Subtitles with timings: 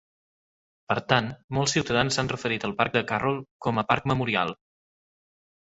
[0.91, 1.27] Per tant,
[1.57, 4.59] molts ciutadans s'han referit al parc de Carroll com a Parc Memorial.